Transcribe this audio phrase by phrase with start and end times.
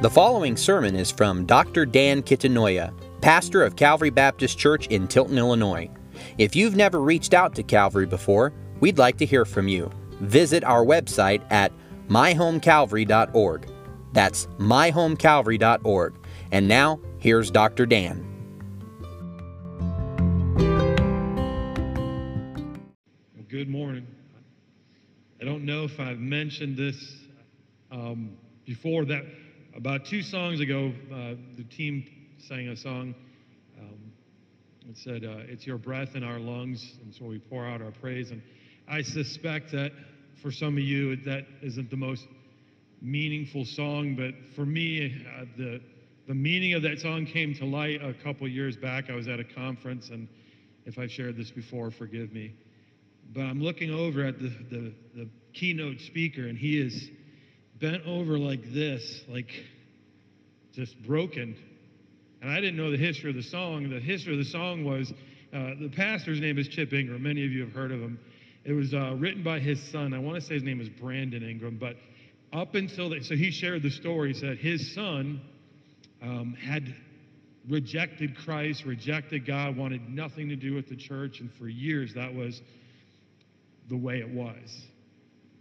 [0.00, 1.84] The following sermon is from Dr.
[1.84, 5.90] Dan Kitanoya, pastor of Calvary Baptist Church in Tilton, Illinois.
[6.38, 9.90] If you've never reached out to Calvary before, we'd like to hear from you.
[10.20, 11.72] Visit our website at
[12.06, 13.68] myhomecalvary.org.
[14.12, 16.14] That's myhomecalvary.org.
[16.52, 17.84] And now, here's Dr.
[17.84, 18.24] Dan.
[23.48, 24.06] Good morning.
[25.40, 27.16] I don't know if I've mentioned this
[27.90, 29.04] um, before.
[29.04, 29.24] That
[29.78, 32.04] about two songs ago, uh, the team
[32.36, 33.14] sang a song.
[33.78, 34.12] Um,
[34.90, 37.92] it said, uh, "It's your breath in our lungs," and so we pour out our
[37.92, 38.32] praise.
[38.32, 38.42] And
[38.88, 39.92] I suspect that
[40.42, 42.26] for some of you, that isn't the most
[43.00, 45.80] meaningful song, but for me, uh, the
[46.26, 49.08] the meaning of that song came to light a couple years back.
[49.08, 50.26] I was at a conference, and
[50.86, 52.52] if I've shared this before, forgive me
[53.34, 57.10] but I'm looking over at the, the, the, keynote speaker, and he is
[57.80, 59.50] bent over like this, like
[60.74, 61.56] just broken.
[62.40, 63.90] And I didn't know the history of the song.
[63.90, 65.10] The history of the song was
[65.52, 67.22] uh, the pastor's name is Chip Ingram.
[67.22, 68.18] Many of you have heard of him.
[68.64, 70.12] It was uh, written by his son.
[70.12, 71.96] I want to say his name is Brandon Ingram, but
[72.52, 74.32] up until they, so he shared the story.
[74.32, 75.40] He said his son
[76.22, 76.94] um, had
[77.68, 82.34] rejected Christ, rejected God, wanted nothing to do with the church, and for years that
[82.34, 82.60] was
[83.88, 84.82] the way it was.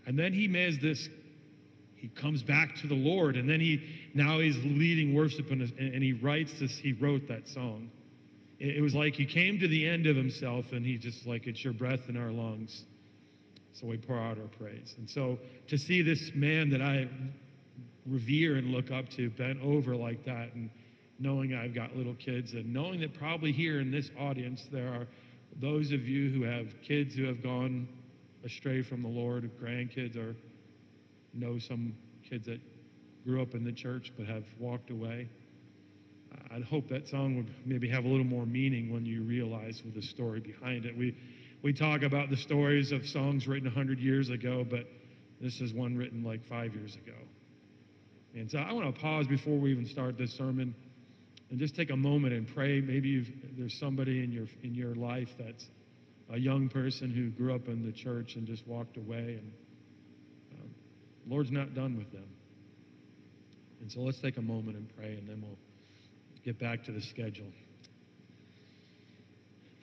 [0.05, 1.09] And then he made this,
[2.13, 3.81] he comes back to the Lord, and then he,
[4.13, 7.89] now he's leading worship, and, and he writes this, he wrote that song.
[8.59, 11.47] It, it was like he came to the end of himself, and he just like,
[11.47, 12.83] it's your breath in our lungs.
[13.73, 14.95] So we pour out our praise.
[14.97, 17.07] And so to see this man that I
[18.07, 20.69] revere and look up to bent over like that, and
[21.19, 25.07] knowing I've got little kids, and knowing that probably here in this audience there are
[25.61, 27.87] those of you who have kids who have gone
[28.45, 30.35] astray from the Lord, grandkids, or
[31.37, 31.95] know some
[32.29, 32.59] kids that
[33.25, 35.29] grew up in the church but have walked away.
[36.51, 40.01] I'd hope that song would maybe have a little more meaning when you realize the
[40.01, 40.97] story behind it.
[40.97, 41.15] We,
[41.61, 44.85] we talk about the stories of songs written 100 years ago, but
[45.41, 47.17] this is one written like five years ago.
[48.33, 50.75] And so I want to pause before we even start this sermon
[51.49, 52.81] and just take a moment and pray.
[52.81, 53.25] Maybe
[53.57, 55.65] there's somebody in your, in your life that's
[56.31, 59.51] a young person who grew up in the church and just walked away, and
[61.27, 62.27] Lord's not done with them.
[63.81, 65.57] And so let's take a moment and pray, and then we'll
[66.43, 67.51] get back to the schedule.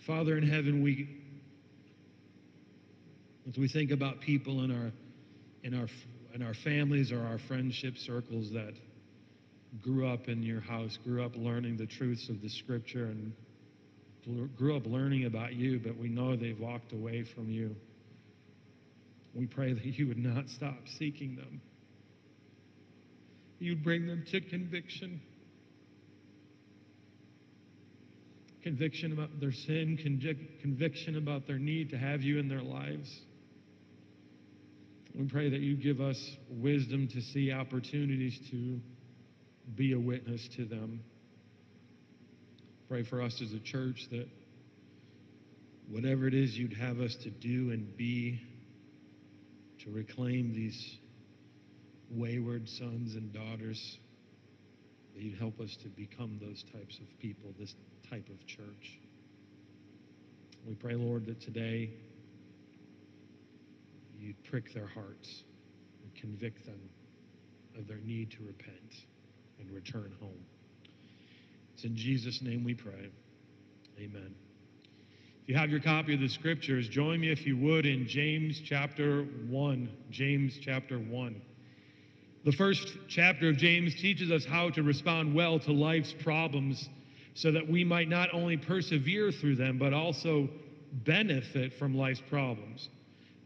[0.07, 1.09] Father in heaven, we,
[3.49, 4.93] as we think about people in our,
[5.63, 5.87] in our,
[6.35, 8.75] in our families or our friendship circles that
[9.83, 13.33] grew up in your house, grew up learning the truths of the Scripture and
[14.57, 17.75] grew up learning about you, but we know they've walked away from you.
[19.35, 21.61] We pray that you would not stop seeking them.
[23.59, 25.21] You'd bring them to conviction.
[28.63, 29.99] Conviction about their sin,
[30.63, 33.11] conviction about their need to have you in their lives.
[35.15, 36.19] We pray that you give us
[36.49, 38.81] wisdom to see opportunities to
[39.77, 41.01] be a witness to them.
[42.89, 44.29] Pray for us as a church that
[45.89, 48.41] whatever it is you'd have us to do and be
[49.85, 50.99] to reclaim these
[52.11, 53.99] wayward sons and daughters,
[55.15, 57.75] that you'd help us to become those types of people, this
[58.09, 58.99] type of church.
[60.67, 61.91] We pray, Lord, that today
[64.19, 65.43] you'd prick their hearts
[66.03, 66.81] and convict them
[67.79, 68.95] of their need to repent
[69.61, 70.45] and return home.
[71.75, 73.11] It's in Jesus' name we pray.
[73.99, 74.35] Amen.
[75.45, 78.63] If you have your copy of the scriptures, join me if you would in James
[78.65, 79.91] chapter 1.
[80.11, 81.43] James chapter 1.
[82.47, 86.89] The first chapter of James teaches us how to respond well to life's problems
[87.35, 90.49] so that we might not only persevere through them, but also
[91.05, 92.89] benefit from life's problems.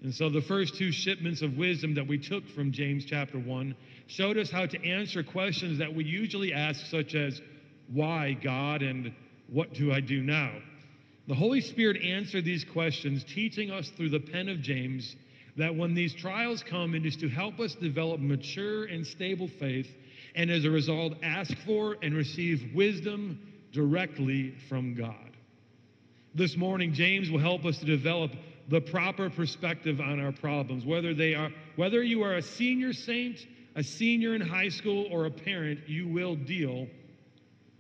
[0.00, 3.74] And so the first two shipments of wisdom that we took from James chapter 1
[4.06, 7.42] showed us how to answer questions that we usually ask, such as,
[7.92, 9.12] why, God, and
[9.48, 10.52] what do I do now?
[11.28, 15.14] The Holy Spirit answered these questions, teaching us through the pen of James
[15.58, 19.94] that when these trials come, it is to help us develop mature and stable faith,
[20.34, 23.38] and as a result, ask for and receive wisdom
[23.72, 25.36] directly from God.
[26.34, 28.32] This morning, James will help us to develop
[28.68, 33.46] the proper perspective on our problems, whether they are whether you are a senior saint,
[33.76, 36.86] a senior in high school, or a parent, you will deal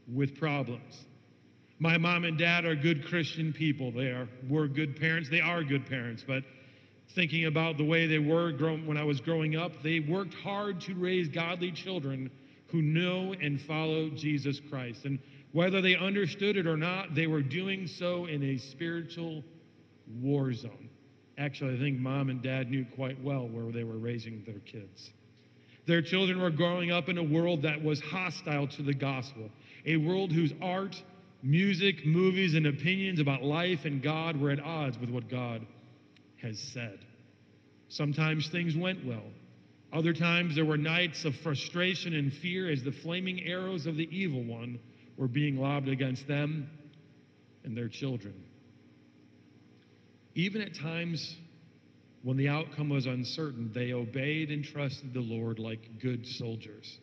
[0.06, 1.07] with problems.
[1.80, 3.92] My mom and dad are good Christian people.
[3.92, 5.28] They are, were good parents.
[5.30, 6.24] They are good parents.
[6.26, 6.42] But
[7.14, 10.94] thinking about the way they were when I was growing up, they worked hard to
[10.94, 12.30] raise godly children
[12.68, 15.04] who know and follow Jesus Christ.
[15.04, 15.18] And
[15.52, 19.44] whether they understood it or not, they were doing so in a spiritual
[20.20, 20.88] war zone.
[21.38, 25.10] Actually, I think mom and dad knew quite well where they were raising their kids.
[25.86, 29.48] Their children were growing up in a world that was hostile to the gospel,
[29.86, 31.00] a world whose art,
[31.42, 35.66] music, movies, and opinions about life and God were at odds with what God
[36.42, 36.98] has said.
[37.88, 39.24] Sometimes things went well.
[39.92, 44.08] Other times there were nights of frustration and fear as the flaming arrows of the
[44.16, 44.78] evil one
[45.16, 46.68] were being lobbed against them
[47.64, 48.34] and their children.
[50.34, 51.36] Even at times
[52.22, 56.98] when the outcome was uncertain, they obeyed and trusted the Lord like good soldiers.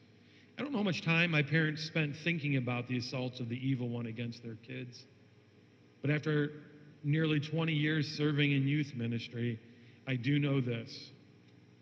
[0.58, 3.56] I don't know how much time my parents spent thinking about the assaults of the
[3.56, 5.04] evil one against their kids.
[6.02, 6.52] But after
[7.04, 9.60] nearly 20 years serving in youth ministry,
[10.08, 11.12] I do know this.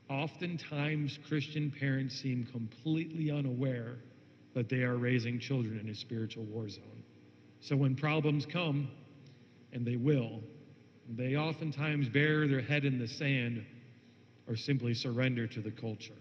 [0.09, 3.97] Oftentimes, Christian parents seem completely unaware
[4.55, 7.03] that they are raising children in a spiritual war zone.
[7.61, 8.89] So when problems come,
[9.71, 10.41] and they will,
[11.09, 13.65] they oftentimes bury their head in the sand
[14.47, 16.13] or simply surrender to the culture.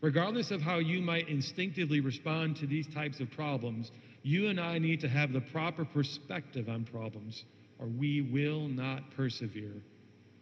[0.00, 3.90] Regardless of how you might instinctively respond to these types of problems,
[4.22, 7.44] you and I need to have the proper perspective on problems,
[7.78, 9.82] or we will not persevere,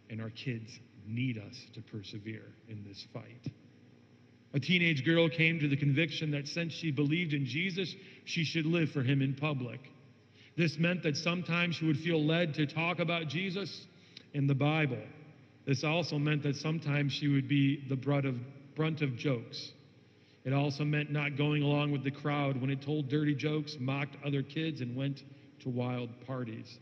[0.09, 3.51] and our kids need us to persevere in this fight.
[4.53, 7.93] A teenage girl came to the conviction that since she believed in Jesus,
[8.25, 9.79] she should live for him in public.
[10.55, 13.85] This meant that sometimes she would feel led to talk about Jesus
[14.33, 15.01] in the Bible.
[15.65, 18.35] This also meant that sometimes she would be the brunt of,
[18.77, 19.71] brunt of jokes.
[20.45, 24.15] It also meant not going along with the crowd when it told dirty jokes, mocked
[24.25, 25.23] other kids, and went
[25.63, 26.77] to wild parties.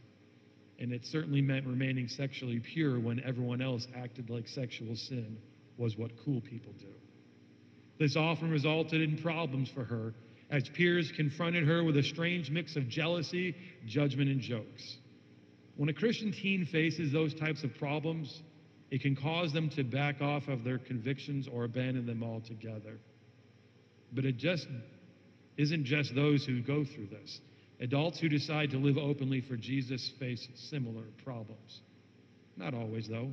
[0.77, 5.37] And it certainly meant remaining sexually pure when everyone else acted like sexual sin
[5.77, 6.93] was what cool people do.
[7.97, 10.13] This often resulted in problems for her
[10.51, 13.55] as peers confronted her with a strange mix of jealousy,
[13.87, 14.97] judgment, and jokes.
[15.77, 18.41] When a Christian teen faces those types of problems,
[18.91, 22.97] it can cause them to back off of their convictions or abandon them altogether.
[24.13, 24.67] But it just
[25.57, 27.39] isn't just those who go through this.
[27.79, 31.81] Adults who decide to live openly for Jesus face similar problems.
[32.55, 33.31] Not always, though.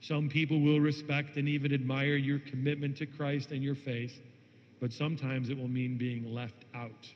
[0.00, 4.12] Some people will respect and even admire your commitment to Christ and your faith
[4.80, 7.06] but sometimes it will mean being left out.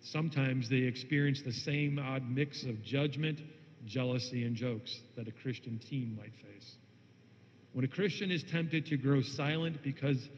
[0.00, 3.40] Sometimes they experience the same odd mix of judgment,
[3.84, 6.76] jealousy, and jokes that a Christian teen might face.
[7.74, 10.28] When a Christian is tempted to grow silent because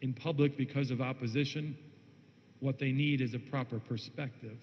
[0.00, 1.76] in public because of opposition,
[2.60, 4.58] what they need is a proper perspective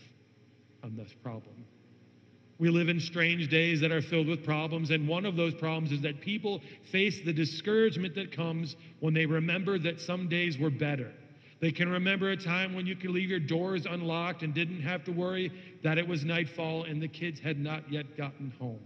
[0.83, 1.65] on this problem.
[2.57, 5.91] We live in strange days that are filled with problems, and one of those problems
[5.91, 6.61] is that people
[6.91, 11.11] face the discouragement that comes when they remember that some days were better
[11.61, 15.03] they can remember a time when you could leave your doors unlocked and didn't have
[15.05, 15.51] to worry
[15.83, 18.81] that it was nightfall and the kids had not yet gotten home.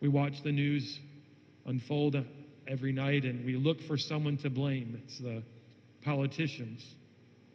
[0.00, 0.98] We watch the news
[1.66, 2.16] unfold
[2.66, 5.00] every night and we look for someone to blame.
[5.04, 5.42] It's the
[6.04, 6.84] politicians,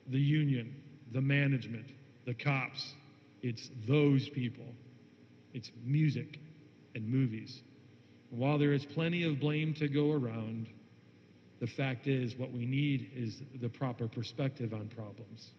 [0.08, 0.76] the union,
[1.12, 1.86] the management,
[2.26, 2.94] the cops.
[3.42, 4.66] It's those people.
[5.54, 6.40] It's music
[6.96, 7.62] and movies.
[8.30, 10.68] while there is plenty of blame to go around,
[11.62, 15.52] the fact is, what we need is the proper perspective on problems.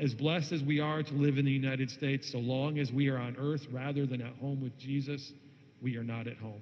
[0.00, 3.08] As blessed as we are to live in the United States, so long as we
[3.08, 5.32] are on earth rather than at home with Jesus,
[5.80, 6.60] we are not at home.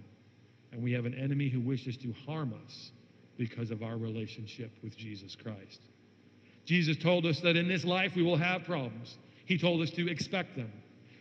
[0.72, 2.90] And we have an enemy who wishes to harm us
[3.36, 5.80] because of our relationship with Jesus Christ.
[6.66, 9.16] Jesus told us that in this life we will have problems.
[9.46, 10.70] He told us to expect them.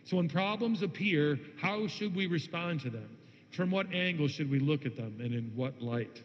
[0.04, 3.08] So when problems appear, how should we respond to them?
[3.56, 6.22] From what angle should we look at them and in what light?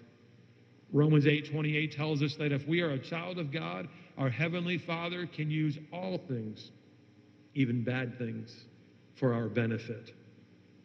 [0.92, 3.88] Romans 8:28 tells us that if we are a child of God,
[4.18, 6.72] our heavenly Father can use all things,
[7.56, 8.65] even bad things,
[9.15, 10.13] for our benefit.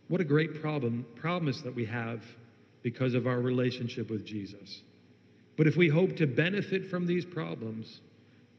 [0.09, 2.23] What a great problem promise that we have
[2.83, 4.83] because of our relationship with Jesus.
[5.57, 8.01] But if we hope to benefit from these problems,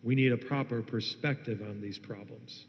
[0.04, 2.66] we need a proper perspective on these problems.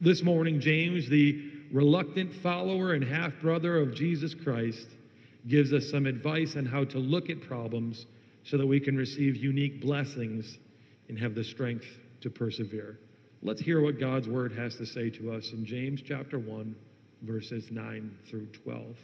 [0.00, 4.86] This morning, James, the reluctant follower and half brother of Jesus Christ,
[5.48, 8.06] gives us some advice on how to look at problems
[8.44, 10.58] so that we can receive unique blessings
[11.08, 11.84] and have the strength
[12.22, 12.98] to persevere.
[13.42, 16.74] Let's hear what God's word has to say to us in James chapter 1,
[17.24, 18.96] verses 9 through 12.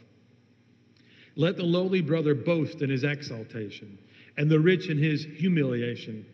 [1.35, 3.97] Let the lowly brother boast in his exaltation,
[4.37, 6.25] and the rich in his humiliation,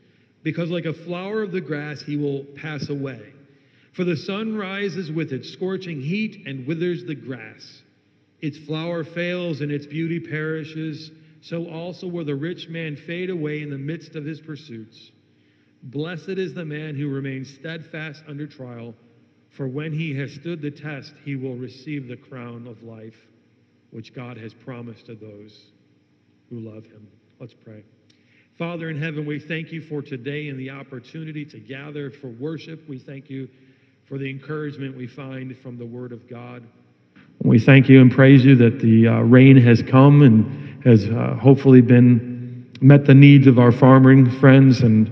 [0.44, 3.34] because like a flower of the grass he will pass away.
[3.94, 7.82] For the sun rises with its scorching heat and withers the grass.
[8.42, 13.62] Its flower fails and its beauty perishes so also will the rich man fade away
[13.62, 15.12] in the midst of his pursuits.
[15.84, 18.94] Blessed is the man who remains steadfast under trial,
[19.50, 23.16] for when he has stood the test, he will receive the crown of life,
[23.92, 25.72] which God has promised to those
[26.50, 27.08] who love him.
[27.40, 27.84] Let's pray.
[28.58, 32.88] Father in heaven, we thank you for today and the opportunity to gather for worship.
[32.90, 33.48] We thank you
[34.08, 36.64] for the encouragement we find from the Word of God.
[37.44, 41.36] We thank you and praise you that the uh, rain has come and has uh,
[41.36, 45.08] hopefully been met the needs of our farming friends and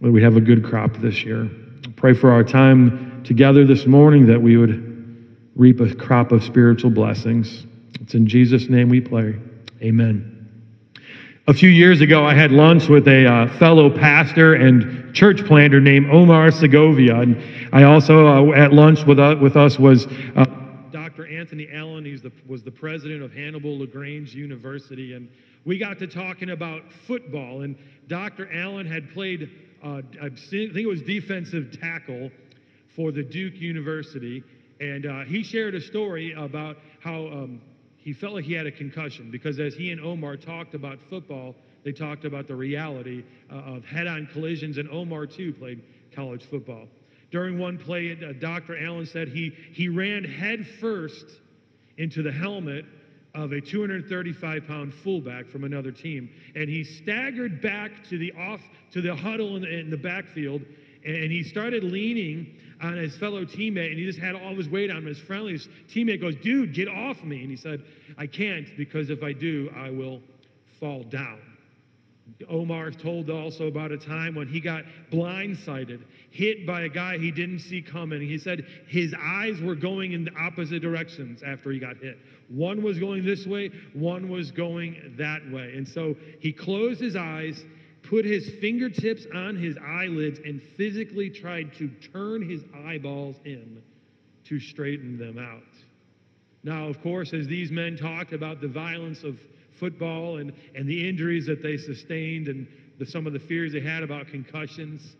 [0.00, 1.50] that we have a good crop this year.
[1.96, 6.90] Pray for our time together this morning that we would reap a crop of spiritual
[6.90, 7.66] blessings.
[8.00, 9.34] It's in Jesus' name we pray.
[9.82, 10.34] Amen.
[11.46, 15.78] A few years ago, I had lunch with a uh, fellow pastor and church planter
[15.78, 17.20] named Omar Segovia.
[17.20, 20.46] And I also, uh, at lunch with, uh, with us, was uh,
[20.90, 21.26] Dr.
[21.26, 22.06] Anthony Allen.
[22.06, 25.12] He was the president of Hannibal LaGrange University.
[25.12, 25.28] And
[25.66, 27.60] we got to talking about football.
[27.60, 28.50] And Dr.
[28.50, 29.50] Allen had played,
[29.82, 32.30] uh, I think it was defensive tackle
[32.98, 34.42] for the Duke University.
[34.80, 37.60] And uh, he shared a story about how um,
[37.96, 41.54] he felt like he had a concussion because as he and Omar talked about football,
[41.84, 45.80] they talked about the reality uh, of head on collisions, and Omar too played
[46.12, 46.88] college football.
[47.30, 48.76] During one play, uh, Dr.
[48.84, 51.26] Allen said he, he ran head first
[51.98, 52.84] into the helmet
[53.32, 56.30] of a 235 pound fullback from another team.
[56.56, 60.62] And he staggered back to the off to the huddle in the, in the backfield,
[61.08, 64.90] and he started leaning on his fellow teammate, and he just had all his weight
[64.90, 65.06] on him.
[65.06, 65.58] His friendly
[65.92, 67.40] teammate goes, Dude, get off me.
[67.40, 67.82] And he said,
[68.16, 70.20] I can't, because if I do, I will
[70.78, 71.40] fall down.
[72.48, 76.00] Omar told also about a time when he got blindsided,
[76.30, 78.20] hit by a guy he didn't see coming.
[78.20, 82.18] He said his eyes were going in the opposite directions after he got hit.
[82.48, 85.72] One was going this way, one was going that way.
[85.74, 87.64] And so he closed his eyes
[88.08, 93.82] put his fingertips on his eyelids and physically tried to turn his eyeballs in
[94.44, 95.62] to straighten them out.
[96.64, 99.38] Now, of course, as these men talked about the violence of
[99.78, 102.66] football and, and the injuries that they sustained and
[102.98, 105.16] the, some of the fears they had about concussions,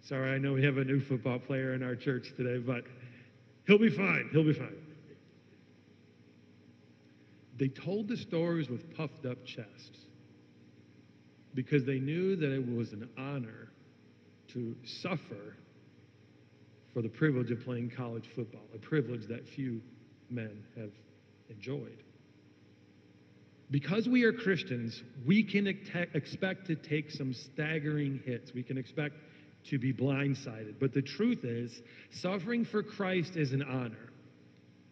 [0.00, 2.84] sorry, I know we have a new football player in our church today, but
[3.66, 4.30] he'll be fine.
[4.32, 4.76] He'll be fine.
[7.58, 10.06] They told the stories with puffed up chests
[11.54, 13.68] because they knew that it was an honor
[14.52, 15.56] to suffer
[16.92, 19.80] for the privilege of playing college football, a privilege that few
[20.28, 20.90] men have
[21.48, 22.02] enjoyed.
[23.70, 28.52] Because we are Christians, we can expect to take some staggering hits.
[28.52, 29.14] We can expect
[29.68, 30.74] to be blindsided.
[30.80, 31.80] But the truth is,
[32.10, 34.10] suffering for Christ is an honor.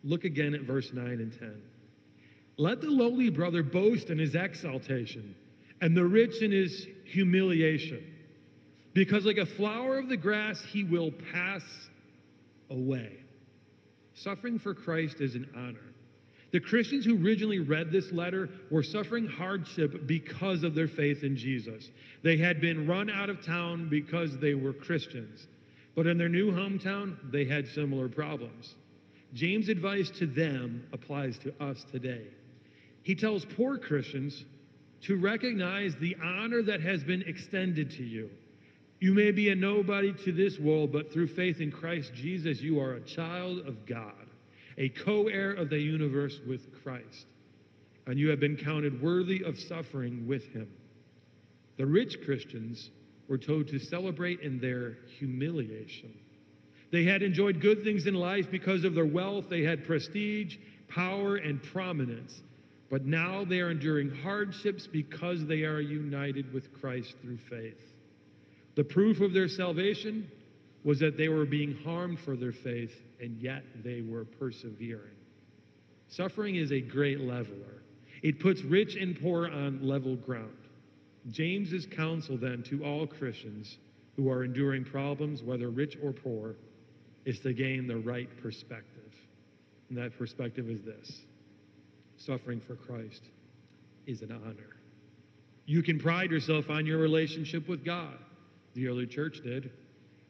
[0.05, 1.61] Look again at verse 9 and 10.
[2.57, 5.35] Let the lowly brother boast in his exaltation
[5.81, 8.05] and the rich in his humiliation.
[8.95, 11.63] Because, like a flower of the grass, he will pass
[12.71, 13.13] away.
[14.15, 15.85] Suffering for Christ is an honor.
[16.51, 21.37] The Christians who originally read this letter were suffering hardship because of their faith in
[21.37, 21.91] Jesus.
[22.23, 25.47] They had been run out of town because they were Christians.
[25.95, 28.75] But in their new hometown, they had similar problems.
[29.35, 32.27] James' advice to them applies to us today.
[33.03, 34.45] He tells poor Christians
[35.03, 38.31] to recognize the honor that has been extended to you.
[39.01, 42.81] You may be a nobody to this world, but through faith in Christ Jesus, you
[42.81, 44.27] are a child of God,
[44.77, 47.27] a co heir of the universe with Christ,
[48.07, 50.69] and you have been counted worthy of suffering with him.
[51.77, 52.91] The rich Christians
[53.29, 56.13] were told to celebrate in their humiliation.
[56.91, 60.57] They had enjoyed good things in life because of their wealth, they had prestige,
[60.89, 62.43] power, and prominence.
[62.91, 67.81] But now they are enduring hardships because they are united with Christ through faith.
[68.77, 70.31] The proof of their salvation
[70.85, 75.17] was that they were being harmed for their faith, and yet they were persevering.
[76.09, 77.83] Suffering is a great leveler,
[78.23, 80.57] it puts rich and poor on level ground.
[81.31, 83.77] James's counsel then to all Christians
[84.17, 86.57] who are enduring problems, whether rich or poor,
[87.25, 89.13] is to gain the right perspective.
[89.89, 91.21] And that perspective is this
[92.19, 93.23] suffering for Christ
[94.07, 94.77] is an honor.
[95.67, 98.19] You can pride yourself on your relationship with God.
[98.75, 99.71] The early church did.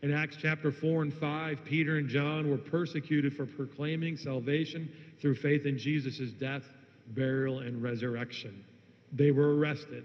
[0.02, 4.90] In Acts chapter 4 and 5, Peter and John were persecuted for proclaiming salvation
[5.20, 6.62] through faith in Jesus' death,
[7.08, 8.64] burial, and resurrection.
[9.12, 10.04] They were arrested,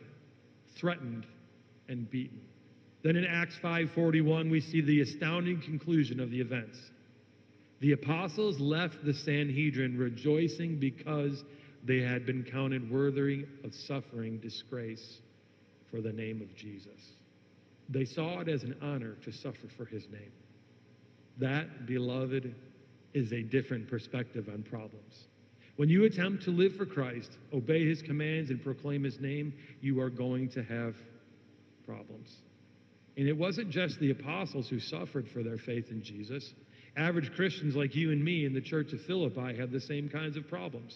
[0.75, 1.25] threatened,
[1.89, 2.41] and beaten.
[3.03, 6.79] Then in Acts 5:41 we see the astounding conclusion of the events.
[7.81, 11.43] The apostles left the Sanhedrin rejoicing because
[11.83, 15.19] they had been counted worthy of suffering disgrace
[15.91, 17.11] for the name of Jesus.
[17.89, 20.31] They saw it as an honor to suffer for his name.
[21.39, 22.55] That, beloved,
[23.13, 25.25] is a different perspective on problems.
[25.75, 29.99] When you attempt to live for Christ, obey his commands, and proclaim his name, you
[30.01, 30.95] are going to have
[31.85, 32.29] problems.
[33.17, 36.53] And it wasn't just the apostles who suffered for their faith in Jesus.
[36.95, 40.37] Average Christians like you and me in the church of Philippi had the same kinds
[40.37, 40.95] of problems.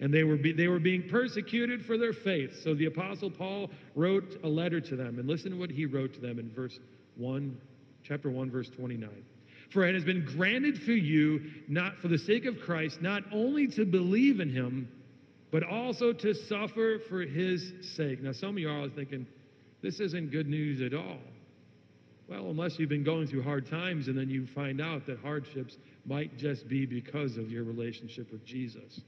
[0.00, 2.62] And they were, be, they were being persecuted for their faith.
[2.62, 5.18] So the apostle Paul wrote a letter to them.
[5.18, 6.78] And listen to what he wrote to them in verse
[7.16, 7.56] 1,
[8.02, 9.10] chapter 1, verse 29.
[9.72, 13.66] For it has been granted for you, not for the sake of Christ, not only
[13.68, 14.88] to believe in him,
[15.50, 18.22] but also to suffer for his sake.
[18.22, 19.26] Now, some of you are thinking,
[19.82, 21.18] this isn't good news at all.
[22.28, 25.76] Well, unless you've been going through hard times and then you find out that hardships
[26.06, 29.00] might just be because of your relationship with Jesus.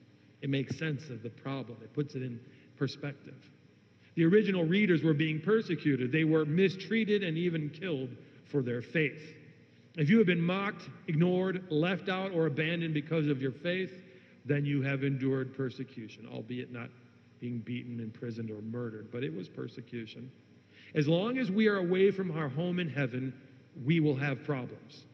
[0.45, 2.39] It makes sense of the problem, it puts it in
[2.77, 3.35] perspective.
[4.15, 8.11] The original readers were being persecuted, they were mistreated and even killed
[8.45, 9.35] for their faith.
[9.97, 13.91] If you have been mocked, ignored, left out, or abandoned because of your faith,
[14.45, 16.91] then you have endured persecution, albeit not
[17.41, 20.31] being beaten, imprisoned, or murdered, but it was persecution.
[20.95, 23.33] As long as we are away from our home in heaven,
[23.83, 25.05] we will have problems.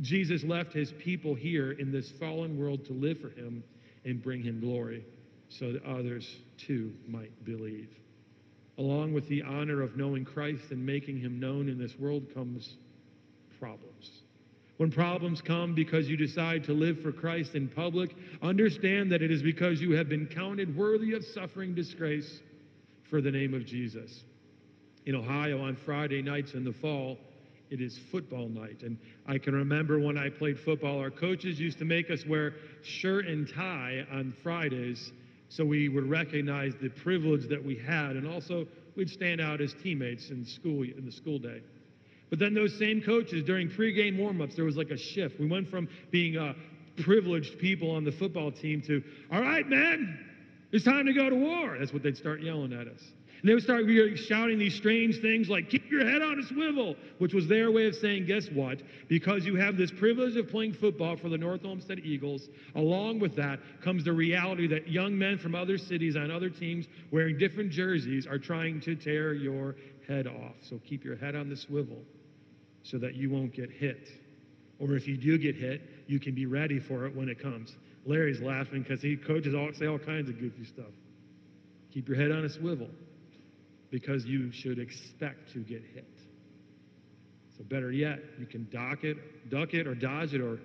[0.00, 3.62] Jesus left his people here in this fallen world to live for him
[4.04, 5.04] and bring him glory
[5.48, 7.88] so that others too might believe.
[8.78, 12.76] Along with the honor of knowing Christ and making him known in this world comes
[13.58, 14.10] problems.
[14.78, 19.30] When problems come because you decide to live for Christ in public, understand that it
[19.30, 22.40] is because you have been counted worthy of suffering disgrace
[23.10, 24.24] for the name of Jesus.
[25.04, 27.18] In Ohio, on Friday nights in the fall,
[27.70, 28.82] it is football night.
[28.82, 32.54] And I can remember when I played football, our coaches used to make us wear
[32.82, 35.12] shirt and tie on Fridays
[35.48, 39.74] so we would recognize the privilege that we had and also we'd stand out as
[39.82, 41.60] teammates in school in the school day.
[42.28, 45.40] But then those same coaches during pregame warmups, there was like a shift.
[45.40, 46.54] We went from being uh,
[47.02, 49.02] privileged people on the football team to,
[49.32, 50.18] all right, man,
[50.70, 51.76] it's time to go to war.
[51.78, 53.02] That's what they'd start yelling at us.
[53.40, 53.86] And they would start
[54.18, 57.86] shouting these strange things like, keep your head on a swivel, which was their way
[57.86, 58.82] of saying, guess what?
[59.08, 63.34] Because you have this privilege of playing football for the North Olmsted Eagles, along with
[63.36, 67.70] that comes the reality that young men from other cities on other teams wearing different
[67.70, 69.74] jerseys are trying to tear your
[70.06, 70.56] head off.
[70.60, 72.02] So keep your head on the swivel
[72.82, 74.08] so that you won't get hit.
[74.78, 77.74] Or if you do get hit, you can be ready for it when it comes.
[78.04, 80.92] Larry's laughing because he coaches all say all kinds of goofy stuff.
[81.92, 82.88] Keep your head on a swivel
[83.90, 86.06] because you should expect to get hit.
[87.56, 90.58] So better yet, you can dock it, duck it, or dodge it, or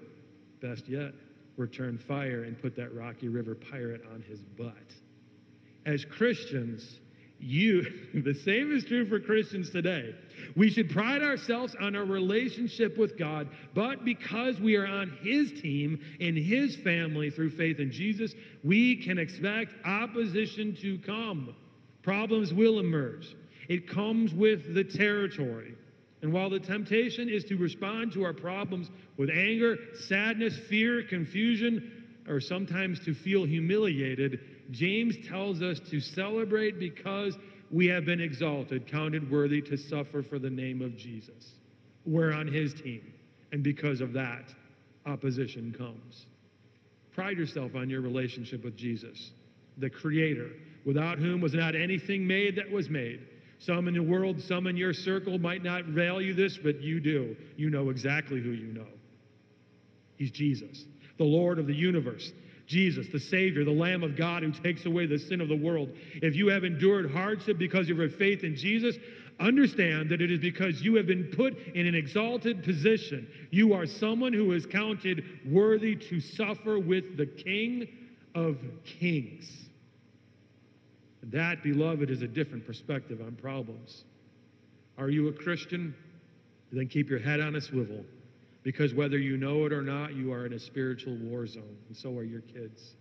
[0.62, 1.12] best yet,
[1.58, 4.74] return fire and put that Rocky River pirate on his butt.
[5.86, 7.00] As Christians,
[7.40, 10.16] you, the same is true for Christians today.
[10.56, 15.52] We should pride ourselves on our relationship with God, but because we are on His
[15.62, 18.34] team, in His family through faith in Jesus,
[18.64, 21.56] we can expect opposition to come.
[22.06, 23.36] Problems will emerge.
[23.68, 25.74] It comes with the territory.
[26.22, 29.76] And while the temptation is to respond to our problems with anger,
[30.08, 34.40] sadness, fear, confusion, or sometimes to feel humiliated,
[34.70, 37.36] James tells us to celebrate because
[37.72, 41.54] we have been exalted, counted worthy to suffer for the name of Jesus.
[42.06, 43.02] We're on his team.
[43.52, 44.54] And because of that,
[45.08, 46.28] opposition comes.
[47.16, 49.32] Pride yourself on your relationship with Jesus,
[49.80, 50.52] the Creator,
[50.86, 53.20] without whom was not anything made that was made.
[53.60, 57.36] Some in the world, some in your circle might not value this, but you do.
[57.58, 58.88] You know exactly who you know.
[60.18, 60.86] He's Jesus,
[61.18, 62.32] the Lord of the universe,
[62.68, 65.90] Jesus, the Savior, the Lamb of God who takes away the sin of the world.
[66.16, 68.96] If you have endured hardship because of your faith in Jesus,
[69.40, 73.28] understand that it is because you have been put in an exalted position.
[73.52, 77.88] You are someone who is counted worthy to suffer with the King
[78.34, 78.58] of
[79.00, 79.65] Kings.
[81.32, 84.04] That, beloved, is a different perspective on problems.
[84.98, 85.96] Are you a Christian?
[86.72, 88.04] Then keep your head on a swivel
[88.64, 91.96] because whether you know it or not, you are in a spiritual war zone, and
[91.96, 92.96] so are your kids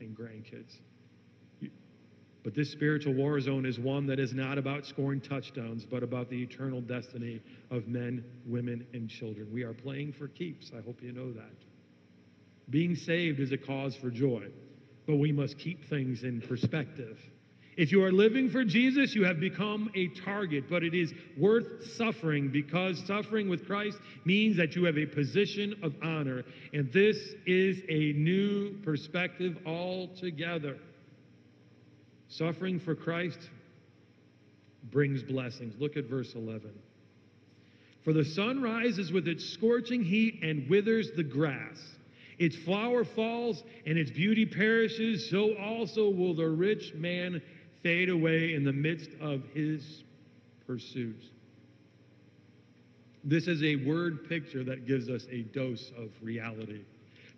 [0.00, 0.76] and grandkids.
[2.44, 6.28] But this spiritual war zone is one that is not about scoring touchdowns, but about
[6.28, 9.48] the eternal destiny of men, women, and children.
[9.52, 10.72] We are playing for keeps.
[10.76, 11.54] I hope you know that.
[12.68, 14.48] Being saved is a cause for joy,
[15.06, 17.18] but we must keep things in perspective.
[17.76, 21.90] If you are living for Jesus, you have become a target, but it is worth
[21.96, 26.44] suffering because suffering with Christ means that you have a position of honor.
[26.74, 30.76] And this is a new perspective altogether.
[32.28, 33.38] Suffering for Christ
[34.90, 35.74] brings blessings.
[35.78, 36.70] Look at verse 11.
[38.04, 41.80] For the sun rises with its scorching heat and withers the grass.
[42.38, 47.40] Its flower falls and its beauty perishes, so also will the rich man
[47.82, 50.04] fade away in the midst of his
[50.66, 51.26] pursuits.
[53.24, 56.82] This is a word picture that gives us a dose of reality.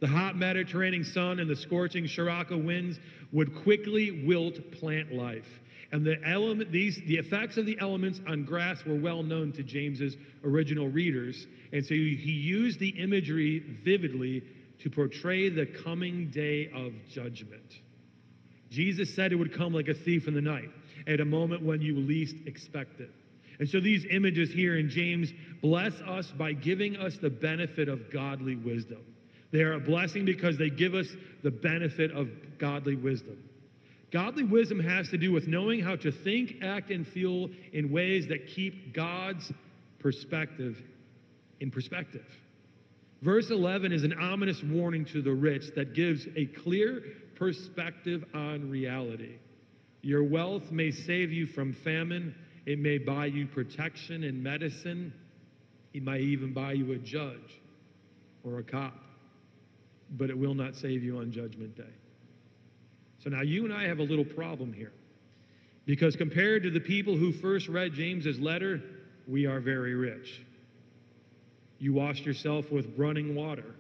[0.01, 2.99] The hot Mediterranean sun and the scorching Sirocco winds
[3.33, 5.47] would quickly wilt plant life.
[5.93, 9.63] And the element, these, the effects of the elements on grass were well known to
[9.63, 11.47] James's original readers.
[11.73, 14.43] And so he used the imagery vividly
[14.81, 17.81] to portray the coming day of judgment.
[18.75, 20.69] Jesus said it would come like a thief in the night
[21.07, 23.11] at a moment when you least expect it.
[23.61, 25.33] And so these images here in James
[25.63, 28.99] bless us by giving us the benefit of godly wisdom.
[29.53, 31.07] They are a blessing because they give us
[31.45, 33.39] the benefit of godly wisdom.
[34.13, 38.27] Godly wisdom has to do with knowing how to think, act, and feel in ways
[38.29, 39.53] that keep God's
[40.01, 40.77] perspective
[41.61, 42.27] in perspective.
[43.23, 47.03] Verse 11 is an ominous warning to the rich that gives a clear
[47.37, 49.37] perspective on reality.
[50.03, 52.35] Your wealth may save you from famine,
[52.67, 55.13] it may buy you protection and medicine,
[55.93, 57.61] it might even buy you a judge
[58.43, 58.95] or a cop,
[60.11, 61.95] but it will not save you on Judgment Day.
[63.23, 64.93] So now you and I have a little problem here.
[65.87, 68.83] Because compared to the people who first read James's letter,
[69.27, 70.43] we are very rich.
[71.79, 73.75] You washed yourself with running water,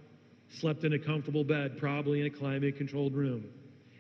[0.61, 3.45] slept in a comfortable bed, probably in a climate controlled room,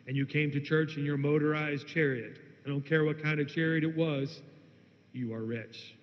[0.07, 2.39] and you came to church in your motorized chariot.
[2.65, 4.41] I don't care what kind of chariot it was,
[5.13, 5.95] you are rich.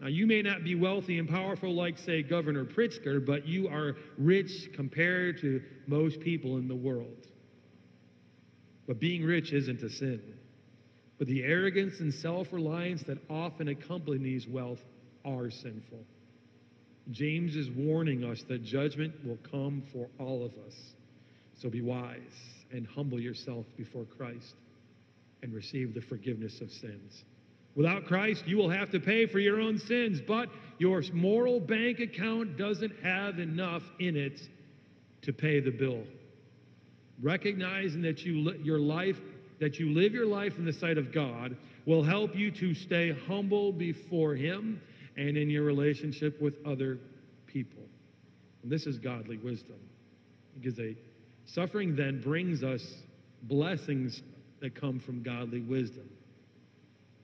[0.00, 3.96] Now, you may not be wealthy and powerful like, say, Governor Pritzker, but you are
[4.18, 7.26] rich compared to most people in the world.
[8.86, 10.20] But being rich isn't a sin.
[11.18, 14.84] But the arrogance and self reliance that often accompanies wealth
[15.24, 16.04] are sinful.
[17.10, 20.74] James is warning us that judgment will come for all of us.
[21.60, 22.20] So be wise
[22.72, 24.54] and humble yourself before Christ
[25.42, 27.24] and receive the forgiveness of sins.
[27.76, 32.00] Without Christ, you will have to pay for your own sins, but your moral bank
[32.00, 34.40] account doesn't have enough in it
[35.22, 36.02] to pay the bill.
[37.22, 39.16] Recognizing that you your life
[39.58, 43.16] that you live your life in the sight of God will help you to stay
[43.26, 44.80] humble before him
[45.16, 46.98] and in your relationship with other
[47.46, 47.82] people.
[48.62, 49.76] And this is godly wisdom.
[50.58, 50.96] Because a
[51.46, 52.82] suffering then brings us
[53.44, 54.22] blessings
[54.60, 56.08] that come from godly wisdom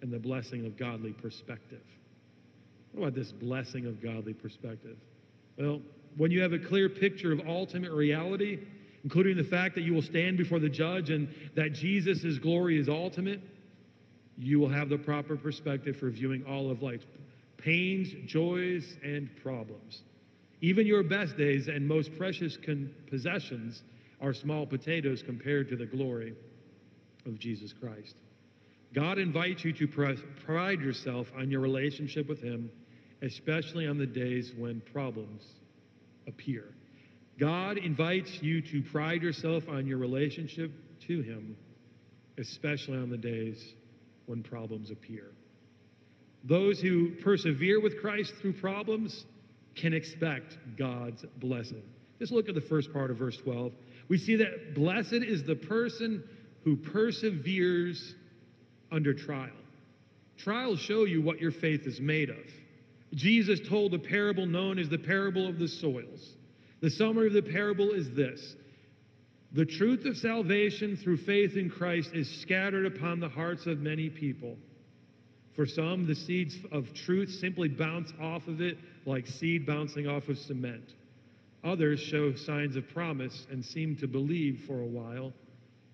[0.01, 1.83] and the blessing of godly perspective.
[2.93, 4.97] What about this blessing of godly perspective?
[5.59, 5.81] Well,
[6.17, 8.59] when you have a clear picture of ultimate reality,
[9.05, 12.89] including the fact that you will stand before the judge and that Jesus' glory is
[12.89, 13.41] ultimate,
[14.37, 17.07] you will have the proper perspective for viewing all of life's
[17.63, 20.03] pains, joys, and problems.
[20.61, 23.83] Even your best days and most precious con- possessions
[24.21, 26.35] are small potatoes compared to the glory
[27.27, 28.15] of Jesus Christ.
[28.95, 29.89] God invites you to
[30.45, 32.71] pride yourself on your relationship with Him,
[33.23, 35.45] especially on the days when problems
[36.29, 36.65] appear.
[37.41, 40.71] God invites you to pride yourself on your relationship
[41.09, 41.57] to Him,
[42.39, 43.75] especially on the days
[44.27, 45.33] when problems appear.
[46.45, 49.25] Those who persevere with Christ through problems
[49.75, 51.83] can expect God's blessing.
[52.19, 53.73] Just look at the first part of verse 12.
[54.09, 56.23] We see that blessed is the person
[56.65, 58.15] who perseveres
[58.91, 59.51] under trial.
[60.37, 62.45] Trials show you what your faith is made of.
[63.15, 66.35] Jesus told a parable known as the parable of the soils.
[66.81, 68.57] The summary of the parable is this
[69.53, 74.09] The truth of salvation through faith in Christ is scattered upon the hearts of many
[74.11, 74.57] people.
[75.55, 80.29] For some, the seeds of truth simply bounce off of it like seed bouncing off
[80.29, 80.95] of cement.
[81.65, 85.33] Others show signs of promise and seem to believe for a while,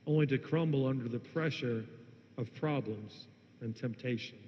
[0.07, 1.85] only to crumble under the pressure
[2.39, 3.27] of problems
[3.61, 4.39] and temptation.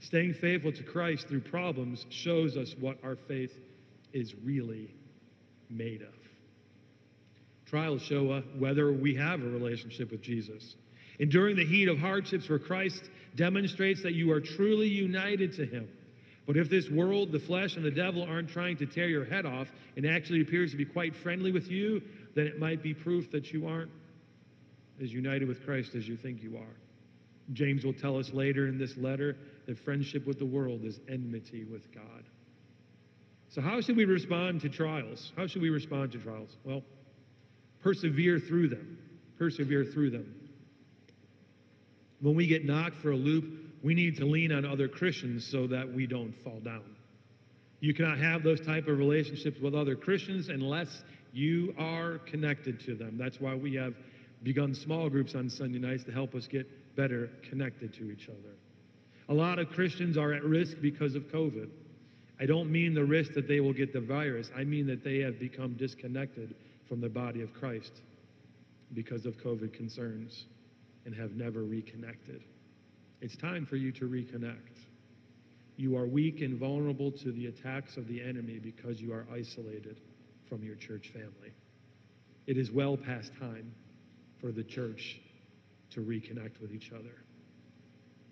[0.00, 3.52] Staying faithful to Christ through problems shows us what our faith
[4.12, 4.94] is really
[5.68, 6.14] made of.
[7.66, 10.76] Trials show us whether we have a relationship with Jesus.
[11.18, 13.02] Enduring the heat of hardships for Christ
[13.36, 15.88] demonstrates that you are truly united to Him.
[16.46, 19.44] But if this world, the flesh, and the devil aren't trying to tear your head
[19.44, 22.00] off and actually appears to be quite friendly with you,
[22.34, 23.90] then it might be proof that you aren't
[25.02, 26.76] as united with Christ as you think you are.
[27.52, 31.64] James will tell us later in this letter that friendship with the world is enmity
[31.64, 32.24] with God.
[33.50, 35.32] So, how should we respond to trials?
[35.36, 36.56] How should we respond to trials?
[36.64, 36.82] Well,
[37.82, 38.98] persevere through them.
[39.38, 40.34] Persevere through them.
[42.20, 43.44] When we get knocked for a loop,
[43.82, 46.82] we need to lean on other Christians so that we don't fall down.
[47.80, 51.02] You cannot have those type of relationships with other Christians unless
[51.32, 53.16] you are connected to them.
[53.16, 53.94] That's why we have
[54.42, 58.54] begun small groups on Sunday nights to help us get better connected to each other.
[59.28, 61.68] A lot of Christians are at risk because of COVID.
[62.40, 64.50] I don't mean the risk that they will get the virus.
[64.56, 66.54] I mean that they have become disconnected
[66.88, 67.92] from the body of Christ
[68.94, 70.46] because of COVID concerns
[71.08, 72.42] and have never reconnected.
[73.22, 74.76] It's time for you to reconnect.
[75.78, 80.02] You are weak and vulnerable to the attacks of the enemy because you are isolated
[80.50, 81.54] from your church family.
[82.46, 83.72] It is well past time
[84.38, 85.18] for the church
[85.92, 87.24] to reconnect with each other.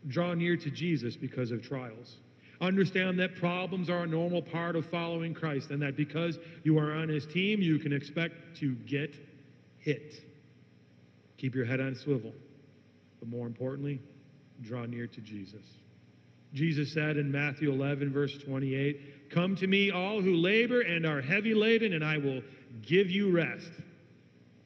[0.08, 2.16] Draw near to Jesus because of trials.
[2.60, 6.92] Understand that problems are a normal part of following Christ and that because you are
[6.92, 9.14] on his team, you can expect to get
[9.78, 10.12] hit.
[11.38, 12.34] Keep your head on a swivel.
[13.26, 14.00] But more importantly,
[14.62, 15.62] draw near to Jesus.
[16.54, 21.20] Jesus said in Matthew 11, verse 28, Come to me, all who labor and are
[21.20, 22.42] heavy laden, and I will
[22.82, 23.70] give you rest.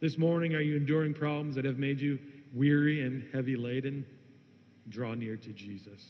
[0.00, 2.18] This morning, are you enduring problems that have made you
[2.52, 4.04] weary and heavy laden?
[4.88, 6.04] Draw near to Jesus.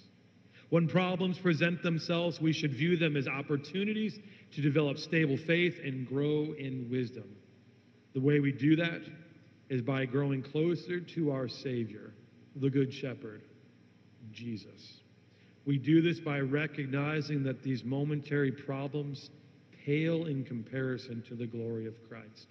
[0.70, 4.18] When problems present themselves, we should view them as opportunities
[4.54, 7.36] to develop stable faith and grow in wisdom.
[8.12, 9.02] The way we do that
[9.68, 12.12] is by growing closer to our Savior,
[12.56, 13.42] the Good Shepherd,
[14.32, 15.00] Jesus.
[15.66, 19.30] We do this by recognizing that these momentary problems
[19.84, 22.48] pale in comparison to the glory of Christ.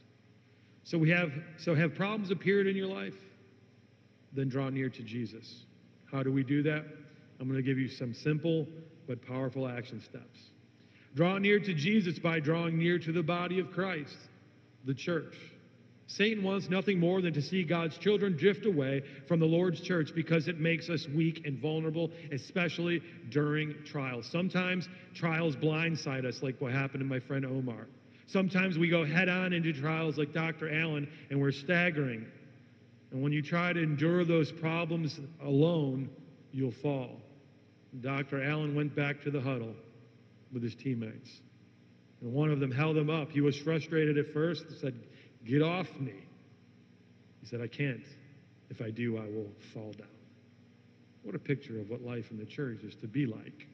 [0.83, 3.15] So we have so have problems appeared in your life?
[4.33, 5.65] Then draw near to Jesus.
[6.12, 6.85] How do we do that?
[7.39, 8.67] I'm going to give you some simple
[9.07, 10.39] but powerful action steps.
[11.15, 14.17] Draw near to Jesus by drawing near to the body of Christ,
[14.85, 15.35] the church.
[16.10, 20.10] Satan wants nothing more than to see God's children drift away from the Lord's church
[20.15, 24.28] because it makes us weak and vulnerable, especially during trials.
[24.32, 27.86] Sometimes trials blindside us, like what happened to my friend Omar.
[28.26, 30.74] Sometimes we go head on into trials like Dr.
[30.74, 32.26] Allen and we're staggering.
[33.12, 36.10] And when you try to endure those problems alone,
[36.52, 37.22] you'll fall.
[38.02, 38.43] Dr.
[38.43, 39.76] Allen went back to the huddle
[40.52, 41.30] with his teammates.
[42.22, 43.32] And one of them held him up.
[43.32, 44.95] He was frustrated at first said,
[45.45, 46.13] Get off me.
[47.41, 48.04] He said, I can't.
[48.69, 50.08] If I do, I will fall down.
[51.23, 53.67] What a picture of what life in the church is to be like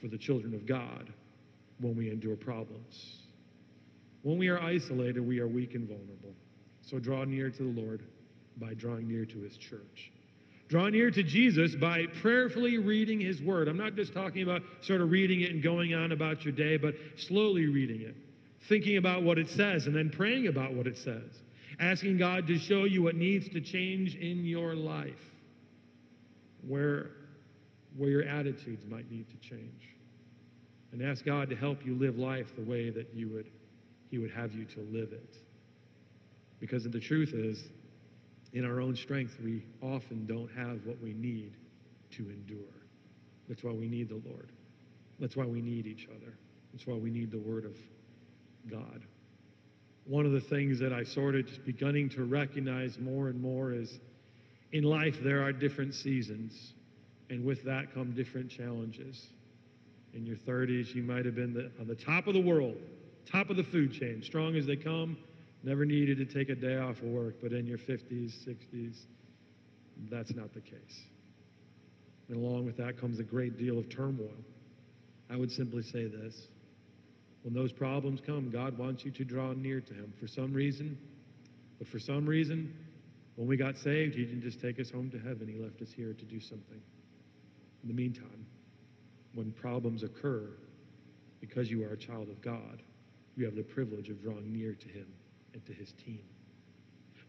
[0.00, 1.12] for the children of God
[1.80, 3.18] when we endure problems.
[4.22, 6.34] When we are isolated, we are weak and vulnerable.
[6.82, 8.02] So draw near to the Lord
[8.56, 10.12] by drawing near to his church.
[10.68, 13.68] Draw near to Jesus by prayerfully reading his word.
[13.68, 16.76] I'm not just talking about sort of reading it and going on about your day,
[16.76, 18.16] but slowly reading it
[18.68, 21.42] thinking about what it says and then praying about what it says,
[21.80, 25.12] asking God to show you what needs to change in your life,
[26.66, 27.10] where,
[27.96, 29.88] where your attitudes might need to change.
[30.92, 33.50] And ask God to help you live life the way that you would,
[34.10, 35.36] He would have you to live it.
[36.60, 37.64] Because the truth is,
[38.52, 41.52] in our own strength, we often don't have what we need
[42.12, 42.58] to endure.
[43.48, 44.52] That's why we need the Lord.
[45.18, 46.32] That's why we need each other.
[46.72, 47.76] That's why we need the Word of
[48.70, 49.02] God.
[50.06, 53.72] One of the things that I sort of just beginning to recognize more and more
[53.72, 53.98] is
[54.72, 56.74] in life there are different seasons,
[57.30, 59.28] and with that come different challenges.
[60.12, 62.76] In your 30s, you might have been the, on the top of the world,
[63.30, 65.16] top of the food chain, strong as they come,
[65.62, 68.96] never needed to take a day off of work, but in your 50s, 60s,
[70.10, 71.00] that's not the case.
[72.28, 74.34] And along with that comes a great deal of turmoil.
[75.30, 76.48] I would simply say this
[77.44, 80.96] when those problems come, God wants you to draw near to Him for some reason.
[81.78, 82.74] But for some reason,
[83.36, 85.46] when we got saved, He didn't just take us home to heaven.
[85.46, 86.80] He left us here to do something.
[87.82, 88.46] In the meantime,
[89.34, 90.48] when problems occur,
[91.42, 92.82] because you are a child of God,
[93.36, 95.06] you have the privilege of drawing near to Him
[95.52, 96.24] and to His team.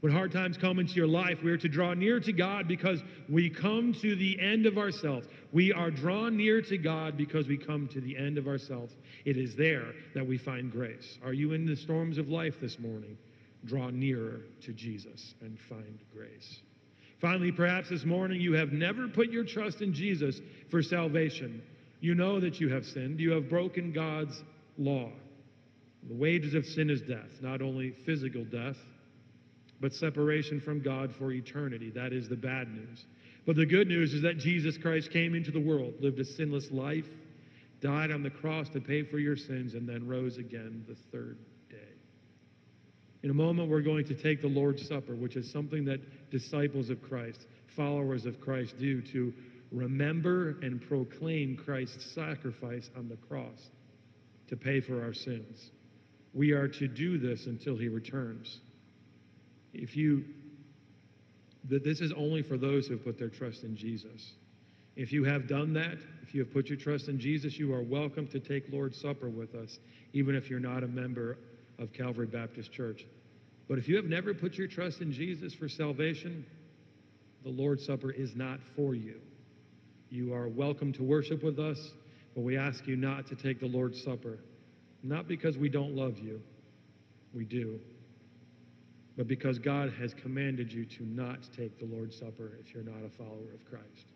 [0.06, 3.02] When hard times come into your life, we are to draw near to God because
[3.28, 5.26] we come to the end of ourselves.
[5.52, 8.94] We are drawn near to God because we come to the end of ourselves.
[9.26, 11.18] It is there that we find grace.
[11.26, 13.18] Are you in the storms of life this morning?
[13.66, 16.60] Draw nearer to Jesus and find grace.
[17.20, 20.40] Finally, perhaps this morning you have never put your trust in Jesus
[20.70, 21.64] for salvation.
[22.00, 24.40] You know that you have sinned, you have broken God's
[24.78, 25.10] law.
[26.08, 28.78] The wages of sin is death, not only physical death
[29.82, 31.92] but separation from God for eternity.
[31.92, 33.06] That is the bad news.
[33.46, 36.72] But the good news is that Jesus Christ came into the world, lived a sinless
[36.72, 37.06] life,
[37.82, 41.38] died on the cross to pay for your sins, and then rose again the third
[41.70, 41.76] day.
[43.24, 46.90] In a moment, we're going to take the Lord's Supper, which is something that disciples
[46.90, 49.34] of Christ, followers of Christ, do to
[49.72, 53.70] remember and proclaim Christ's sacrifice on the cross
[54.48, 55.72] to pay for our sins.
[56.34, 58.60] We are to do this until he returns.
[59.76, 60.24] If you
[61.70, 64.34] that this is only for those who have put their trust in Jesus.
[64.96, 67.82] If you have done that, if you have put your trust in Jesus, you are
[67.82, 69.80] welcome to take Lord's Supper with us,
[70.14, 71.38] even if you're not a member
[71.80, 73.06] of Calvary Baptist Church.
[73.68, 76.46] But if you have never put your trust in Jesus for salvation,
[77.44, 79.20] the Lord's Supper is not for you.
[80.10, 81.80] You are welcome to worship with us,
[82.36, 84.38] but we ask you not to take the Lord's Supper.
[85.04, 86.42] Not because we don't love you,
[87.34, 87.80] we do,
[89.18, 93.06] but because God has commanded you to not take the Lord's Supper if you're not
[93.06, 94.08] a follower of Christ.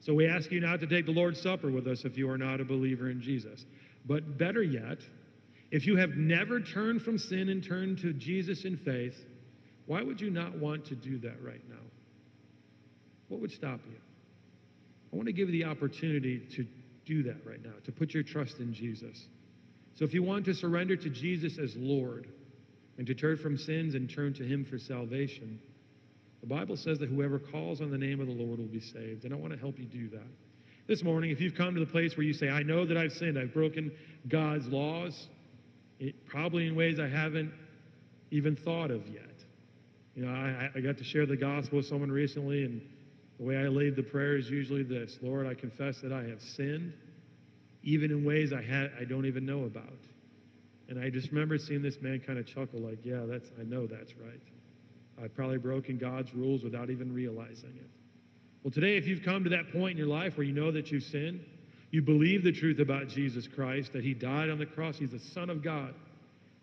[0.00, 2.38] So we ask you not to take the Lord's Supper with us if you are
[2.38, 3.64] not a believer in Jesus.
[4.06, 4.98] But better yet,
[5.70, 9.14] if you have never turned from sin and turned to Jesus in faith,
[9.86, 11.76] why would you not want to do that right now?
[13.28, 13.96] What would stop you?
[15.12, 16.66] I want to give you the opportunity to
[17.04, 19.26] do that right now, to put your trust in Jesus.
[19.94, 22.26] So if you want to surrender to Jesus as Lord
[22.98, 25.58] and to turn from sins and turn to Him for salvation,
[26.40, 29.24] the Bible says that whoever calls on the name of the Lord will be saved.
[29.24, 30.26] And I want to help you do that.
[30.88, 33.12] This morning, if you've come to the place where you say, I know that I've
[33.12, 33.92] sinned, I've broken
[34.28, 35.28] God's laws,
[36.00, 37.52] it, probably in ways I haven't
[38.32, 39.22] even thought of yet.
[40.16, 42.82] You know, I, I got to share the gospel with someone recently, and
[43.38, 46.42] the way I lead the prayer is usually this Lord, I confess that I have
[46.42, 46.92] sinned,
[47.84, 49.84] even in ways I, had, I don't even know about.
[50.92, 53.86] And I just remember seeing this man kind of chuckle, like, yeah, that's, I know
[53.86, 54.42] that's right.
[55.22, 57.88] I've probably broken God's rules without even realizing it.
[58.62, 60.92] Well, today, if you've come to that point in your life where you know that
[60.92, 61.40] you've sinned,
[61.92, 65.18] you believe the truth about Jesus Christ, that he died on the cross, he's the
[65.18, 65.94] Son of God,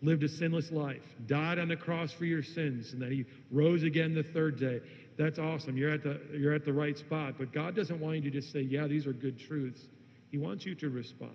[0.04, 3.82] lived a sinless life, died on the cross for your sins, and that he rose
[3.82, 4.80] again the third day.
[5.18, 5.76] That's awesome.
[5.76, 7.34] You're at the, you're at the right spot.
[7.40, 9.82] But God doesn't want you to just say, yeah, these are good truths.
[10.30, 11.32] He wants you to respond.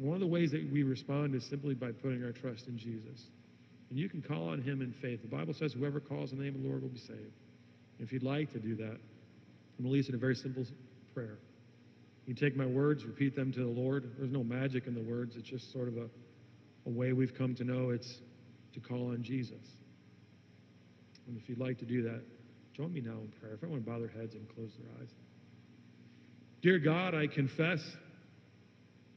[0.00, 3.26] One of the ways that we respond is simply by putting our trust in Jesus.
[3.90, 5.20] And you can call on him in faith.
[5.20, 7.34] The Bible says whoever calls on the name of the Lord will be saved.
[7.98, 10.64] If you'd like to do that, I'm going to lead in a very simple
[11.12, 11.36] prayer.
[12.26, 14.10] You take my words, repeat them to the Lord.
[14.16, 15.36] There's no magic in the words.
[15.36, 16.08] It's just sort of a,
[16.86, 18.20] a way we've come to know it's
[18.72, 19.66] to call on Jesus.
[21.26, 22.22] And if you'd like to do that,
[22.74, 23.52] join me now in prayer.
[23.52, 25.10] If everyone bow their heads and close their eyes.
[26.62, 27.80] Dear God, I confess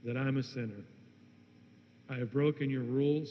[0.04, 0.84] that I'm a sinner.
[2.10, 3.30] I have broken your rules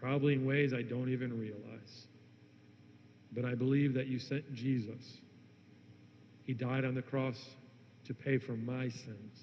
[0.00, 2.06] probably in ways I don't even realize.
[3.32, 5.18] But I believe that you sent Jesus.
[6.44, 7.36] He died on the cross
[8.06, 9.40] to pay for my sins,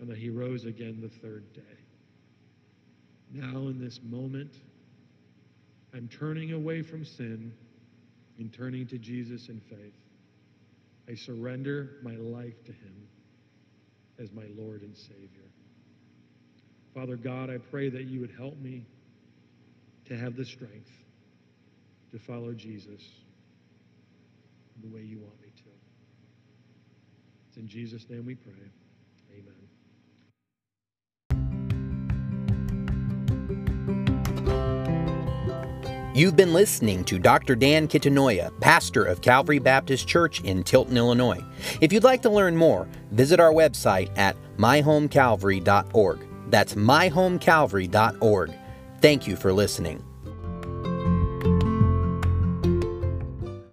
[0.00, 1.60] and that he rose again the third day.
[3.32, 4.50] Now, in this moment,
[5.94, 7.52] I'm turning away from sin
[8.38, 9.94] and turning to Jesus in faith.
[11.08, 13.08] I surrender my life to him
[14.18, 15.50] as my Lord and Savior.
[16.94, 18.86] Father God, I pray that you would help me
[20.06, 20.90] to have the strength
[22.12, 23.02] to follow Jesus
[24.82, 25.70] the way you want me to.
[27.48, 28.52] It's in Jesus' name we pray.
[36.16, 37.56] You've been listening to Dr.
[37.56, 41.42] Dan Kitanoya, pastor of Calvary Baptist Church in Tilton, Illinois.
[41.80, 46.20] If you'd like to learn more, visit our website at myhomecalvary.org.
[46.50, 48.54] That's myhomecalvary.org.
[49.00, 50.04] Thank you for listening.